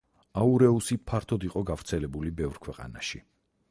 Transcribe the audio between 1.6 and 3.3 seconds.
გავრცელებული ბევრ ქვეყანაში.